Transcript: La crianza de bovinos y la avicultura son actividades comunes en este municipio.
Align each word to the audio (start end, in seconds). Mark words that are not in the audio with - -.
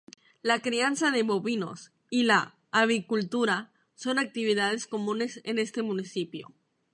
La 0.41 0.63
crianza 0.63 1.11
de 1.11 1.21
bovinos 1.21 1.91
y 2.09 2.23
la 2.23 2.57
avicultura 2.71 3.71
son 3.93 4.17
actividades 4.17 4.87
comunes 4.87 5.39
en 5.43 5.59
este 5.59 5.83
municipio. 5.83 6.51